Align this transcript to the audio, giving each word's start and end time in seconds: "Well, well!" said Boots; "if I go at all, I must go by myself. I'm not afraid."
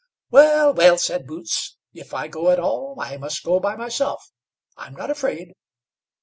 "Well, 0.31 0.73
well!" 0.73 0.97
said 0.97 1.27
Boots; 1.27 1.77
"if 1.93 2.11
I 2.11 2.27
go 2.27 2.49
at 2.49 2.57
all, 2.59 2.97
I 2.99 3.17
must 3.17 3.43
go 3.43 3.59
by 3.59 3.75
myself. 3.75 4.31
I'm 4.75 4.95
not 4.95 5.11
afraid." 5.11 5.53